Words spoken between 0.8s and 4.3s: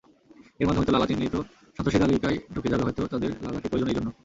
তো লালা চিহ্নিত সন্ত্রাসী তালিকায় ঢুকে যাবে হয়তো তাদের লালাকে প্রয়োজন এইজন্য।